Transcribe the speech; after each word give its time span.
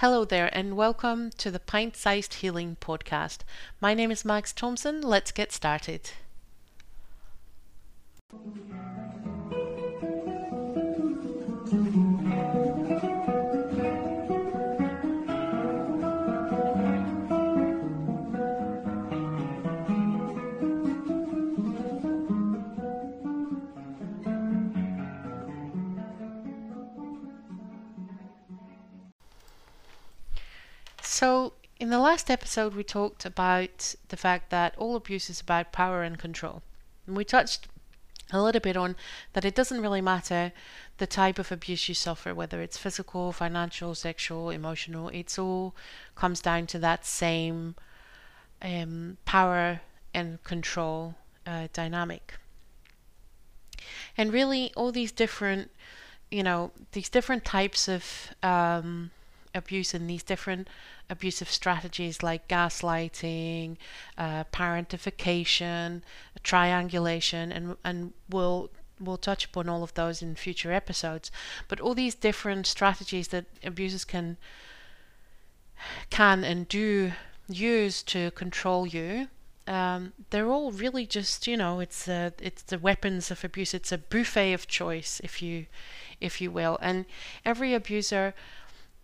Hello 0.00 0.26
there, 0.26 0.50
and 0.52 0.76
welcome 0.76 1.30
to 1.38 1.50
the 1.50 1.58
Pint 1.58 1.96
Sized 1.96 2.34
Healing 2.34 2.76
Podcast. 2.82 3.38
My 3.80 3.94
name 3.94 4.10
is 4.10 4.26
Max 4.26 4.52
Thompson. 4.52 5.00
Let's 5.00 5.32
get 5.32 5.52
started. 5.52 6.10
So, 31.16 31.54
in 31.80 31.88
the 31.88 31.98
last 31.98 32.30
episode, 32.30 32.74
we 32.74 32.84
talked 32.84 33.24
about 33.24 33.94
the 34.08 34.18
fact 34.18 34.50
that 34.50 34.76
all 34.76 34.96
abuse 34.96 35.30
is 35.30 35.40
about 35.40 35.72
power 35.72 36.02
and 36.02 36.18
control. 36.18 36.60
And 37.06 37.16
we 37.16 37.24
touched 37.24 37.68
a 38.32 38.42
little 38.42 38.60
bit 38.60 38.76
on 38.76 38.96
that 39.32 39.46
it 39.46 39.54
doesn't 39.54 39.80
really 39.80 40.02
matter 40.02 40.52
the 40.98 41.06
type 41.06 41.38
of 41.38 41.50
abuse 41.50 41.88
you 41.88 41.94
suffer, 41.94 42.34
whether 42.34 42.60
it's 42.60 42.76
physical, 42.76 43.32
financial, 43.32 43.94
sexual, 43.94 44.50
emotional, 44.50 45.08
it's 45.08 45.38
all 45.38 45.74
comes 46.14 46.42
down 46.42 46.66
to 46.66 46.78
that 46.80 47.06
same 47.06 47.76
um, 48.60 49.16
power 49.24 49.80
and 50.12 50.44
control 50.44 51.14
uh, 51.46 51.68
dynamic. 51.72 52.34
And 54.18 54.34
really, 54.34 54.70
all 54.76 54.92
these 54.92 55.12
different, 55.12 55.70
you 56.30 56.42
know, 56.42 56.72
these 56.92 57.08
different 57.08 57.46
types 57.46 57.88
of 57.88 58.34
um, 58.42 59.12
abuse 59.56 59.94
and 59.94 60.08
these 60.08 60.22
different 60.22 60.68
abusive 61.08 61.50
strategies 61.50 62.22
like 62.22 62.48
gaslighting, 62.48 63.76
uh, 64.18 64.44
parentification, 64.52 66.02
triangulation, 66.42 67.50
and 67.50 67.76
and 67.84 68.12
we'll 68.28 68.70
we'll 69.00 69.18
touch 69.18 69.44
upon 69.44 69.68
all 69.68 69.82
of 69.82 69.94
those 69.94 70.22
in 70.22 70.34
future 70.34 70.72
episodes. 70.72 71.30
But 71.68 71.80
all 71.80 71.94
these 71.94 72.14
different 72.14 72.66
strategies 72.66 73.28
that 73.28 73.46
abusers 73.64 74.04
can 74.04 74.36
can 76.10 76.44
and 76.44 76.68
do 76.68 77.12
use 77.48 78.02
to 78.02 78.30
control 78.32 78.86
you. 78.86 79.28
Um, 79.68 80.12
they're 80.30 80.48
all 80.48 80.70
really 80.70 81.06
just 81.06 81.46
you 81.46 81.56
know 81.56 81.80
it's 81.80 82.08
uh, 82.08 82.30
it's 82.40 82.62
the 82.62 82.78
weapons 82.78 83.30
of 83.30 83.44
abuse. 83.44 83.74
It's 83.74 83.92
a 83.92 83.98
buffet 83.98 84.52
of 84.52 84.68
choice, 84.68 85.20
if 85.24 85.42
you 85.42 85.66
if 86.20 86.40
you 86.40 86.50
will, 86.50 86.78
and 86.80 87.04
every 87.44 87.74
abuser, 87.74 88.34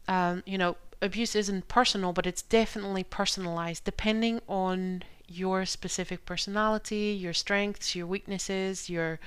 um, 0.09 0.43
you 0.47 0.59
know, 0.59 0.77
abuse 1.01 1.35
isn't 1.35 1.69
personal, 1.69 2.13
but 2.13 2.27
it's 2.27 2.43
definitely 2.43 3.05
personalized 3.05 3.85
depending 3.85 4.41
on 4.49 5.03
your 5.29 5.65
specific 5.65 6.27
personality, 6.27 7.17
your 7.19 7.33
strengths, 7.33 7.97
your 7.97 8.07
weaknesses, 8.07 8.91
your 8.91 9.19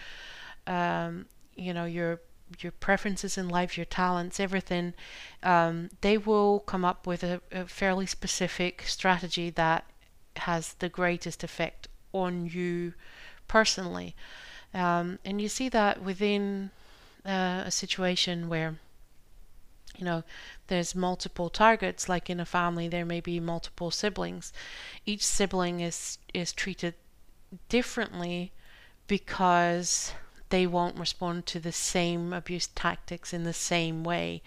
um, 0.68 1.26
you 1.56 1.74
know 1.74 1.86
your 1.86 2.22
your 2.60 2.72
preferences 2.72 3.38
in 3.38 3.50
life, 3.50 3.78
your 3.78 3.86
talents, 3.86 4.40
everything. 4.40 4.94
Um, 5.42 5.90
they 6.02 6.18
will 6.18 6.60
come 6.60 6.86
up 6.86 7.08
with 7.08 7.24
a, 7.24 7.42
a 7.52 7.66
fairly 7.66 8.06
specific 8.06 8.84
strategy 8.86 9.50
that 9.52 9.86
has 10.38 10.74
the 10.76 10.90
greatest 10.90 11.44
effect 11.44 11.88
on 12.14 12.46
you 12.46 12.94
personally. 13.48 14.16
Um, 14.74 15.20
and 15.26 15.42
you 15.42 15.50
see 15.50 15.70
that 15.70 16.04
within 16.04 16.70
uh, 17.26 17.64
a 17.66 17.72
situation 17.72 18.48
where 18.48 18.76
you 19.98 20.06
know 20.06 20.24
there's 20.68 20.96
multiple 20.96 21.50
targets 21.50 22.10
like 22.10 22.30
in 22.30 22.40
a 22.40 22.46
family 22.46 22.88
there 22.88 23.06
may 23.06 23.22
be 23.22 23.40
multiple 23.40 23.92
siblings. 23.92 24.54
Each 25.06 25.26
sibling 25.26 25.80
is 25.80 26.18
is 26.34 26.54
treated 26.54 26.96
differently 27.70 28.52
because 29.08 30.14
they 30.50 30.68
won't 30.68 30.98
respond 30.98 31.46
to 31.46 31.60
the 31.60 31.72
same 31.72 32.34
abuse 32.34 32.68
tactics 32.68 33.34
in 33.34 33.44
the 33.44 33.54
same 33.54 34.04
way. 34.04 34.42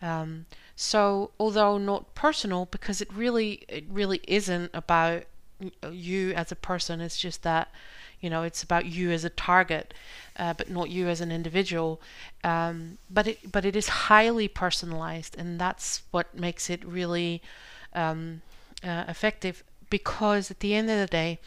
Um, 0.00 0.46
so 0.76 1.32
although 1.40 1.78
not 1.78 2.14
personal 2.14 2.66
because 2.66 3.00
it 3.00 3.12
really 3.12 3.64
it 3.68 3.84
really 3.88 4.20
isn't 4.28 4.70
about 4.74 5.24
you 5.90 6.32
as 6.34 6.52
a 6.52 6.56
person 6.56 7.00
it's 7.00 7.18
just 7.18 7.42
that 7.42 7.68
you 8.20 8.30
know 8.30 8.42
it's 8.42 8.62
about 8.62 8.86
you 8.86 9.10
as 9.10 9.24
a 9.24 9.30
target 9.30 9.92
uh, 10.38 10.54
but 10.54 10.70
not 10.70 10.88
you 10.90 11.08
as 11.08 11.20
an 11.20 11.32
individual. 11.32 12.00
Um, 12.44 12.98
but 13.10 13.26
it 13.26 13.50
but 13.50 13.64
it 13.64 13.74
is 13.74 13.88
highly 13.88 14.48
personalized 14.48 15.36
and 15.36 15.60
that's 15.60 16.02
what 16.10 16.34
makes 16.38 16.70
it 16.70 16.84
really 16.84 17.42
um, 17.94 18.42
uh, 18.84 19.04
effective 19.08 19.64
because 19.90 20.50
at 20.50 20.60
the 20.60 20.74
end 20.74 20.90
of 20.90 20.98
the 20.98 21.06
day 21.06 21.40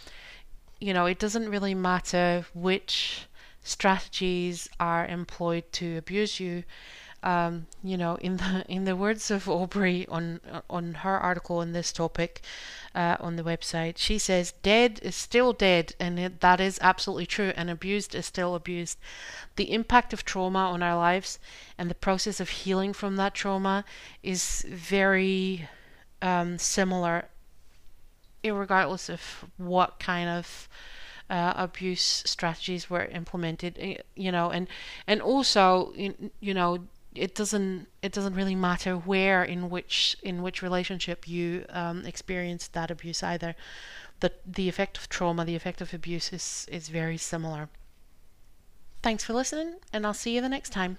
you 0.80 0.94
know 0.94 1.06
it 1.06 1.20
doesn't 1.20 1.50
really 1.50 1.74
matter 1.76 2.46
which 2.54 3.28
strategies 3.64 4.68
are 4.80 5.06
employed 5.06 5.64
to 5.72 5.98
abuse 5.98 6.40
you 6.40 6.64
um, 7.24 7.68
you 7.84 7.98
know, 7.98 8.16
in 8.16 8.38
the 8.38 8.66
in 8.70 8.86
the 8.86 8.96
words 8.96 9.30
of 9.30 9.48
Aubrey 9.48 10.08
on 10.08 10.40
on 10.70 10.96
her 10.96 11.18
article 11.18 11.58
on 11.58 11.72
this 11.72 11.92
topic 11.92 12.42
uh, 12.96 13.18
on 13.20 13.36
the 13.36 13.44
website, 13.44 13.98
she 13.98 14.18
says, 14.18 14.54
"Dead 14.64 15.00
is 15.04 15.16
still 15.16 15.54
dead, 15.54 15.94
and 16.00 16.20
it, 16.20 16.42
that 16.42 16.60
is 16.60 16.80
absolutely 16.82 17.26
true. 17.26 17.54
And 17.56 17.70
abused 17.70 18.16
is 18.16 18.26
still 18.26 18.56
abused. 18.56 18.98
The 19.56 19.72
impact 19.72 20.14
of 20.14 20.26
trauma 20.26 20.60
on 20.60 20.82
our 20.82 20.96
lives 20.96 21.38
and 21.78 21.90
the 21.90 21.96
process 21.96 22.40
of 22.40 22.50
healing 22.50 22.94
from 22.94 23.18
that 23.18 23.36
trauma 23.36 23.86
is 24.24 24.66
very 24.68 25.70
um, 26.22 26.58
similar, 26.58 27.26
regardless 28.44 29.10
of 29.10 29.46
what 29.58 30.00
kind 30.00 30.30
of." 30.30 30.68
Uh, 31.30 31.54
abuse 31.56 32.24
strategies 32.26 32.90
were 32.90 33.06
implemented 33.06 34.04
you 34.16 34.32
know 34.34 34.50
and 34.50 34.68
and 35.08 35.22
also 35.22 35.94
you 35.96 36.54
know 36.54 36.80
it 37.14 37.36
doesn't 37.36 37.88
it 38.02 38.12
doesn't 38.12 38.36
really 38.36 38.56
matter 38.56 38.96
where 38.96 39.44
in 39.44 39.70
which 39.70 40.16
in 40.24 40.42
which 40.42 40.62
relationship 40.62 41.28
you 41.28 41.66
um, 41.70 42.06
experience 42.06 42.68
that 42.70 42.92
abuse 42.92 43.22
either. 43.24 43.56
The 44.22 44.32
the 44.46 44.70
effect 44.70 44.98
of 44.98 45.10
trauma, 45.10 45.46
the 45.46 45.56
effect 45.56 45.82
of 45.82 45.94
abuse 45.94 46.32
is 46.32 46.68
is 46.72 46.90
very 46.90 47.18
similar. 47.18 47.70
Thanks 49.02 49.24
for 49.24 49.34
listening, 49.34 49.76
and 49.92 50.06
I'll 50.06 50.14
see 50.14 50.36
you 50.36 50.42
the 50.42 50.50
next 50.50 50.70
time. 50.70 50.98